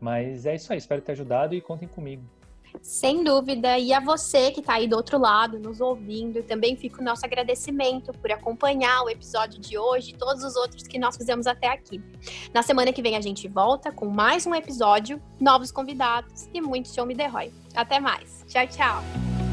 [0.00, 2.24] Mas é isso aí, espero ter ajudado e contem comigo.
[2.82, 3.78] Sem dúvida.
[3.78, 7.24] E a você que está aí do outro lado, nos ouvindo, também fica o nosso
[7.24, 11.68] agradecimento por acompanhar o episódio de hoje e todos os outros que nós fizemos até
[11.68, 12.00] aqui.
[12.52, 16.92] Na semana que vem a gente volta com mais um episódio, novos convidados e muito
[16.92, 17.52] show me derrói.
[17.74, 18.44] Até mais.
[18.48, 19.45] Tchau, tchau.